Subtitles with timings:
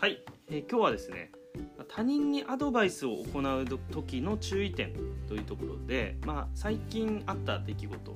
[0.00, 1.30] はい、えー、今日はですね
[1.86, 4.94] 他人にアドバイスを行う時の注意点
[5.28, 8.10] というところで、まあ、最近あった出来事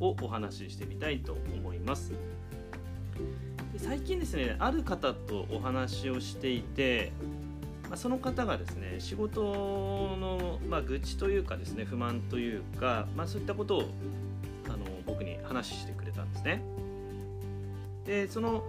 [0.00, 2.12] をお話ししてみたいと思います。
[3.78, 7.10] 最近ですねある方とお話をしていて、
[7.88, 9.40] まあ、その方がですね仕事
[10.20, 13.84] の、まあ、愚痴というかですね不満というか、まあ、そういったことを
[14.66, 16.62] あの僕に話してくれたんですね。
[18.04, 18.62] でその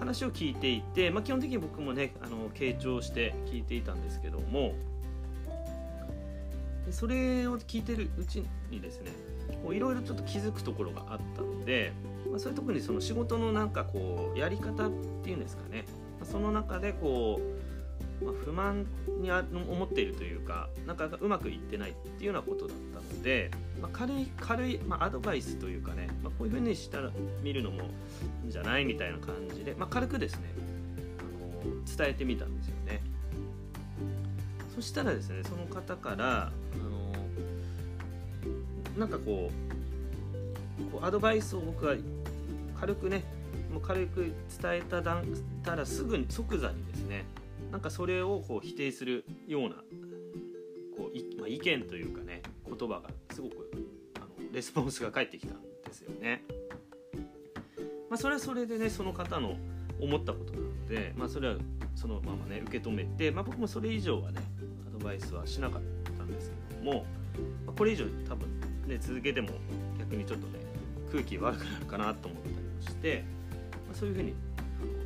[0.00, 4.74] 話を聞いていて、まあ、基本的に僕もねあの傾聴して聞いていたんですけども
[6.90, 9.12] それを聞いてるうちにですね
[9.70, 11.92] いろいろちょっと気づくところがあったので、
[12.28, 14.90] まあ、それ特にその仕事のなんかこうやり方っ
[15.22, 15.84] ていうんですかね、
[16.24, 18.86] その中でこうまあ、不満
[19.20, 23.50] に思っているというかなかなかうまくいってないっていうようなことだったので、
[23.80, 27.10] まあ、軽い軽い、まあ、アドバイスというかね、まあ、こういうふうにしたら
[27.42, 27.82] 見るのも
[28.42, 30.52] いいんじゃないみたいな感じで、ま、軽くですね
[31.18, 33.02] あの伝えてみたんですよね。
[34.74, 36.52] そしたらですねその方からあ
[36.90, 37.12] の
[38.98, 41.96] なんかこうこうアドバイスを僕は
[42.78, 43.22] 軽くね
[43.72, 45.22] もう軽く伝えただ
[45.62, 47.24] たらすぐに即座にですね
[47.70, 49.70] なんかそれをこう否定するような
[50.96, 52.29] こう、まあ、意見というかね
[52.76, 53.70] 言葉がすごく
[54.16, 56.42] あのレスポンスが返ってきたんですよね。
[58.08, 59.56] まあ、それはそれでねその方の
[60.00, 61.56] 思ったことなので、まあ、それは
[61.94, 64.40] そのままね受け止めて、まあ、僕もそれ以上はね
[64.88, 65.82] アドバイスはしなかっ
[66.16, 67.04] たんですけども、
[67.66, 68.48] まあ、これ以上多分
[68.86, 69.50] ね続けても
[69.98, 70.58] 逆にちょっとね
[71.12, 73.24] 空気悪くなるかなと思ったりもして、
[73.86, 74.34] まあ、そういうふうに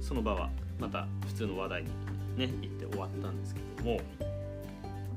[0.00, 1.88] その場はまた普通の話題に
[2.36, 4.00] ね行って終わったんですけども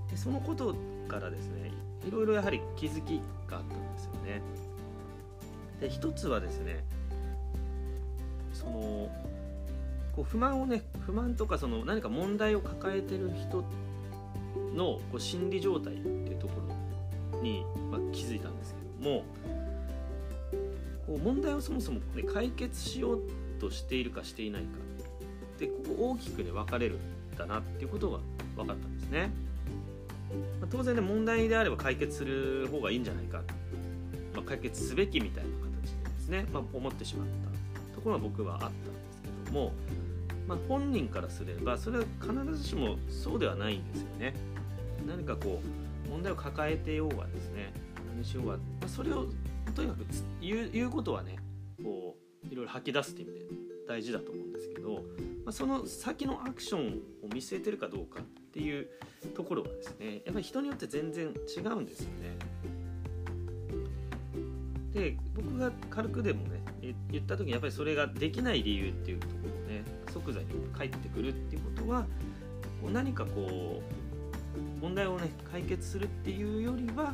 [0.09, 0.75] でそのこと
[1.07, 1.71] からですね
[2.05, 4.41] いろいろやはり気づきがあったんですよね。
[5.79, 6.83] で一つはですね
[8.53, 9.09] その
[10.15, 13.63] こう不満をね不満とかその何か問題を抱えてる人
[14.75, 16.53] のこう心理状態っていうとこ
[17.33, 19.23] ろに、まあ、気づいたんですけども
[21.05, 23.21] こう問題をそもそも、ね、解決しよう
[23.59, 24.69] としているかしていないか
[25.59, 26.99] でここ大きくね分かれるん
[27.37, 28.19] だなっていうことが
[28.55, 29.31] 分かったんですね、
[30.61, 33.41] ま、当然ね問題であれば解決する方がいいんじゃないか、
[34.33, 37.27] まあ、解決すべきみたいな形でですね、まあ、思ってしまっ
[37.91, 38.79] たところが僕はあったんで
[39.11, 39.71] すけども、
[40.47, 44.33] まあ、本人からすればそれは必ずしもそうではないんですよね。
[45.07, 47.71] 何かこう問題を抱えてようがですね。
[48.15, 49.27] 何しようが、まあ、それを
[49.75, 50.05] とにかく
[50.41, 51.37] 言う言うことはね
[51.83, 53.45] こういろいろ吐き出すっていう意味で
[53.87, 54.95] 大事だと思うんですけど、
[55.45, 58.21] まあ、その先のアクションを見据えてるかどうか。
[58.21, 58.23] っ
[58.57, 58.87] ていう
[59.35, 62.37] ところはですねやっぱり人によって全然違うんですよね。
[64.93, 66.63] で僕が軽くでもね
[67.11, 72.01] 言った時にやっぱりそれができない理由っていうところをね即座に返ってくるっていうことは
[72.81, 77.13] こう何かこう問題をね解決するっていうよりは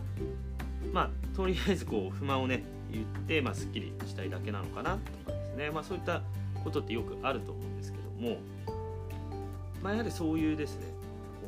[0.94, 6.22] まあとりあえずこう不満をね言って、まあ、すっきりしたいだけなのかなとかですね、まあ、そういった
[6.64, 8.38] ことってよくあると思うんですけども、
[9.82, 10.93] まあ、やはりそういうですね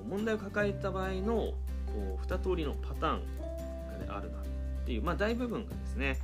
[0.10, 1.54] 問題を抱えた場合の
[1.88, 3.22] こう2通りのパターン
[3.92, 4.42] が、ね、あるなっ
[4.86, 6.20] ていう、まあ、大部分がですね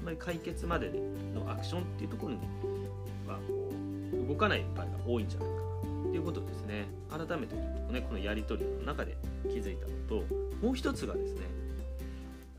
[0.00, 0.90] あまり解決まで
[1.34, 2.38] のアクションっていうところに
[3.26, 3.70] はこ
[4.24, 11.40] う動かない場合が多いんじゃないかなっていうことですね改めてちょっとねこのやり取りの中で気づいたのともう一つがですね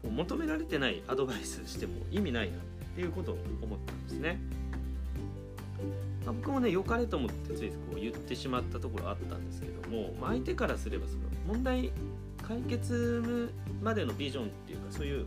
[0.01, 2.59] こう求められてないアドバイスしても意味ないなっ
[2.95, 4.39] ていうことを思ったんですね。
[6.27, 11.93] まあ、僕もね良かれと思ってついこう言ってしまったところあったんですけども、まあ、相手からすればその問題
[12.45, 13.49] 解決
[13.81, 15.25] までのビジョンっていうかそういう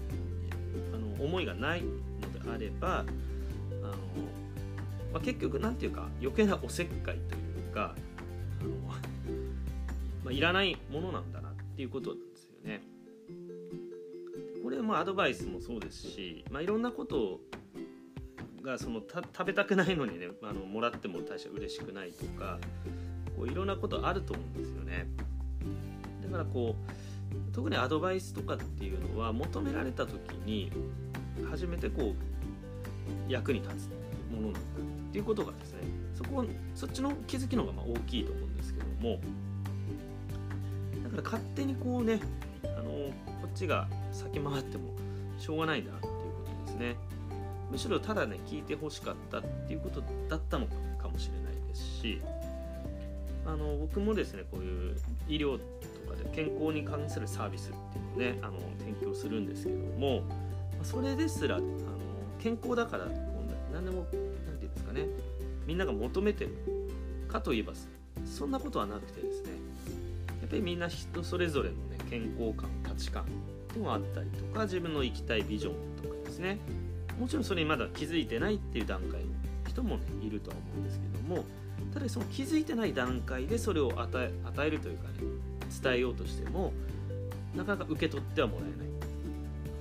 [0.94, 3.06] あの思いがないのであればあの、
[5.14, 7.38] まあ、結局何て言うか余計なおせっかいとい
[7.70, 7.94] うか
[8.60, 8.70] あの、
[10.22, 12.82] まあ、いらないものなんだなっていうことなんですよね。
[14.62, 17.40] これもアドバイスもそうですし、まあ、いろんなことを
[18.62, 22.58] がそのた食べたくないのにねあのもらっても大して嬉しくないとか
[23.36, 25.06] こういろんなことあると思うんですよね。
[26.22, 30.70] だからこう特にアドバイスとかっていうのは求められた時に
[31.48, 33.88] 初めてこう役に立つ
[34.34, 35.78] ものなんだっていうことがですね
[36.14, 39.20] そこそっちの気づきの方がま大きいと思うんですけども
[41.04, 42.20] だから勝手にこうね
[42.64, 44.90] あのこっちが先回っても
[45.38, 46.20] しょうがないなっていうこ
[46.66, 46.96] とですね。
[47.70, 50.66] むしろただね聞いてほしかったっていうことだったの
[50.98, 52.20] かもしれないですし
[53.46, 54.96] あの僕もですねこういう
[55.28, 55.64] 医療と
[56.10, 57.72] かで健康に関するサービスっ
[58.16, 60.22] ていうのをねあの提供するんですけども
[60.82, 61.66] それですらあの
[62.40, 63.06] 健康だから
[63.72, 65.06] 何でも何て言うんですかね
[65.66, 66.56] みんなが求めてる
[67.28, 67.72] かといえば
[68.24, 69.50] そんなことはなくてですね
[70.40, 73.26] やっぱりみんな人それぞれのね健康観価値観っ
[73.68, 76.58] ていうのがあったりとか自分の生きたいビジョンとかですね
[77.20, 79.26] もちろんそれにまだ気づいてないっていう段階の
[79.68, 81.44] 人もねいるとは思うんですけども
[81.92, 85.14] ただその気づいてない段階でそれを与えるというかね
[85.82, 86.72] 伝えようとしても
[87.54, 88.90] なかなか受け取ってはもらえない。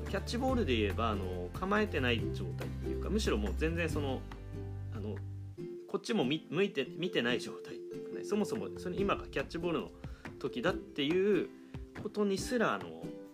[0.09, 4.21] キャッチボールで言えばあの構えてない状態っていうかむしろもう全然その
[4.95, 5.15] あの
[5.87, 9.89] こっちも見向いて見てない状態っていうかねそもそもそれ今がキャッチボールの
[10.39, 11.47] 時だっていう
[12.01, 12.85] ことにすらあの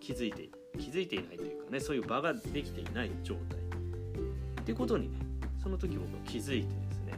[0.02, 3.65] 気づいて気づいていないというかねそういう場ができていない状態。
[4.66, 5.20] っていうことにね
[5.62, 7.14] その時僕は気づいてですね、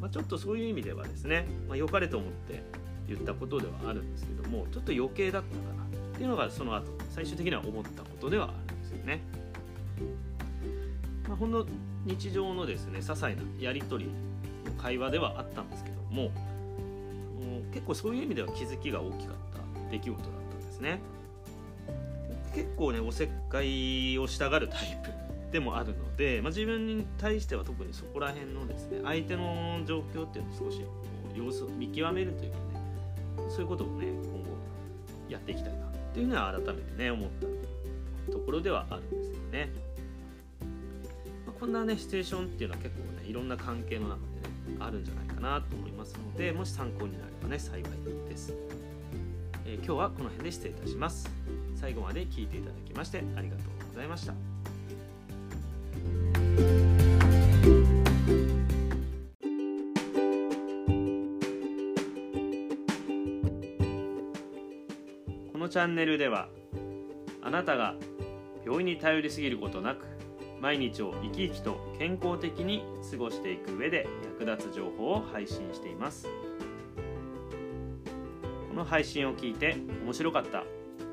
[0.00, 2.62] まあ、ちょっとそういう意味ではですね、まあ、良かれと思って
[3.08, 9.20] 言ったことではあるんですけどもちょっと余計だったかなっていうのがその後最終的には思ったことではあるんですよね。
[11.26, 11.66] まあ、ほんの
[12.04, 14.10] 日常のですね些細なやり取り
[14.70, 16.30] の会話ではあったんですけども
[17.72, 21.00] 結構そういう意味では気づきが大きかった出来事だったんですね。
[22.54, 25.25] 結構ねおせっかいをしたがるタイプ
[25.56, 30.84] でもあるので、まあ、自分に対しては特にそこら辺のですね相手の状況っていうのを少しこ
[31.34, 32.62] う様子を見極めるというかね
[33.48, 34.50] そういうことをね今後
[35.30, 37.30] やっていきたいなっていうのは改めてね思っ
[38.26, 39.70] たところではあるんですよね。
[41.46, 44.16] まあ、こんなねシチュエーションっていうのは結構ねいろんな関係の中
[44.66, 47.82] でねあるんじゃないかなと思いますのでもし参考になればね幸い
[48.28, 48.52] です。
[49.64, 51.30] えー、今日はこの辺で失礼いたします。
[51.76, 54.55] 最後まで聞いていただきましてありがとうございました。
[65.76, 66.48] チャンネルでは
[67.42, 67.96] あなたが
[68.64, 70.06] 病院に頼りすぎることなく
[70.58, 74.08] 毎日を生き生きと健康的に過ごしていく上で
[74.40, 76.28] 役立つ情報を配信しています。
[78.70, 80.64] この配信を聞いて面白かった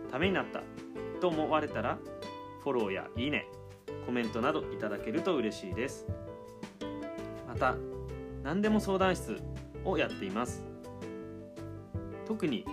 [0.10, 0.63] ためになった
[1.19, 1.98] と思われたら
[2.63, 3.45] フォローやいいね
[4.06, 6.07] コメントなどいただけると嬉しいです。
[7.50, 7.75] また
[8.44, 9.42] 何でも相談室
[9.83, 10.63] をやっています。
[12.25, 12.63] 特に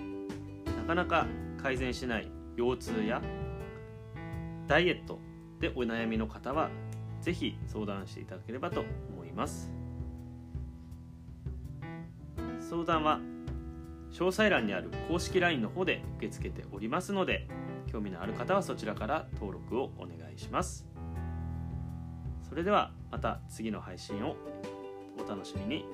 [0.76, 1.26] なかなか
[1.60, 3.22] 改善しない腰痛や
[4.66, 5.18] ダイエット
[5.60, 6.70] でお悩みの方は
[7.20, 8.80] 是非相談していただければと
[9.12, 9.72] 思います。
[12.60, 13.20] 相談は
[14.12, 17.48] 詳細欄にある公式 LINE の方で受け付けておりますので
[17.90, 20.86] 興味のある方はそちらから登録をお願いします。
[22.48, 24.36] それではまた次の配信を
[25.24, 25.84] お楽しみに。